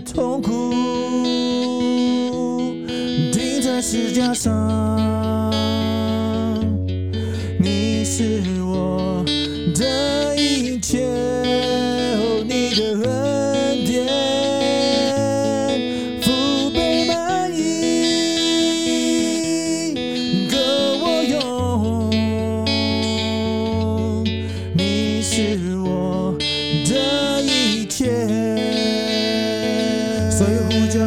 [0.00, 0.72] 痛苦，
[3.32, 4.52] 钉在石架上。
[7.58, 8.63] 你是。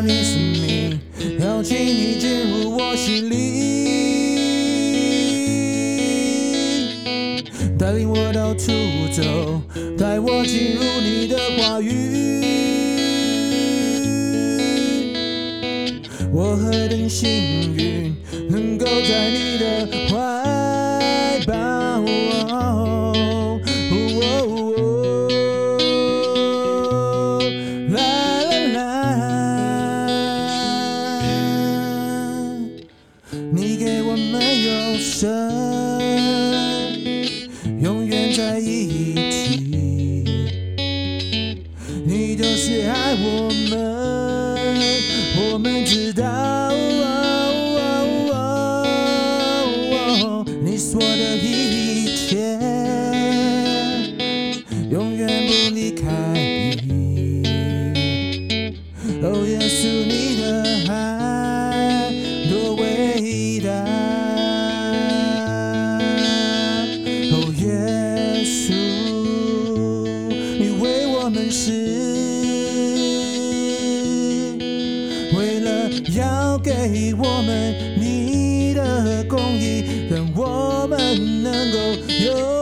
[0.00, 1.00] 你生命，
[1.40, 3.34] 邀请你进入我心里，
[7.78, 8.72] 带领我到处
[9.12, 9.62] 走，
[9.98, 11.88] 带我进入你的话语。
[16.32, 17.28] 我何等幸
[17.74, 18.14] 运，
[18.48, 20.16] 能够在你的怀
[42.04, 43.78] 你就是爱我们，
[45.52, 46.30] 我们知道。
[50.62, 52.58] 你说的一切，
[54.90, 56.06] 永远不离开
[76.16, 81.78] 要给我们你的公义，让我们能够
[82.24, 82.59] 有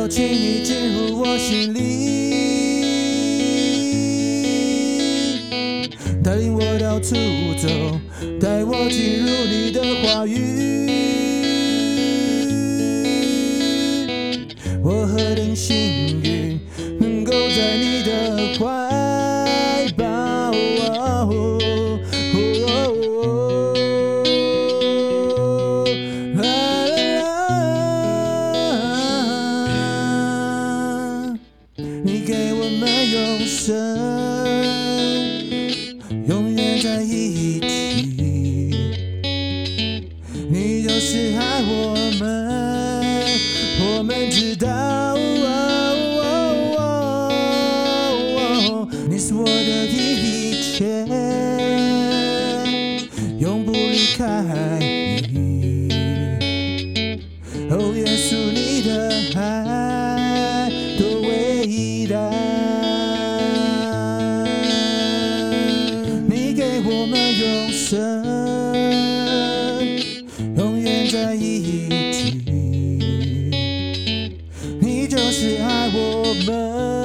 [0.00, 1.78] 邀请你进入我心里，
[6.24, 7.14] 带领我到处
[7.58, 7.68] 走，
[8.40, 10.88] 带我进入你的话语。
[14.82, 16.58] 我何等幸运，
[16.98, 18.29] 能够在你的
[32.26, 33.74] 给我们永生，
[36.26, 37.60] 永远在一起。
[40.50, 43.24] 你就是爱我们，
[43.80, 44.89] 我们知道。
[71.70, 72.42] 一起。
[74.80, 76.99] 你就是爱我们，